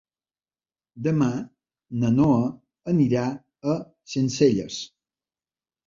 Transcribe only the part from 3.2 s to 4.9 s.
a Sencelles.